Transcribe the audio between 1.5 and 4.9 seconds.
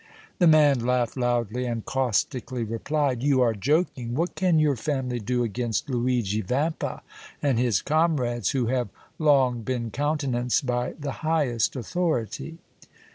and caustically replied: "You are joking! What can your